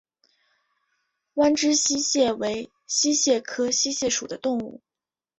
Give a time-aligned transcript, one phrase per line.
[1.35, 4.81] 弯肢溪蟹为溪蟹科溪蟹属的动物。